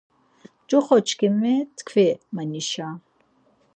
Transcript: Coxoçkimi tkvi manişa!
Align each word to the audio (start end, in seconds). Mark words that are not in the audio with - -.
Coxoçkimi 0.69 1.53
tkvi 1.77 2.07
manişa! 2.35 2.89